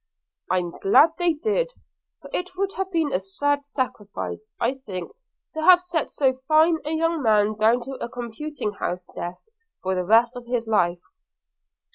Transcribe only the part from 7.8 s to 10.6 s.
to a compting house desk for the rest of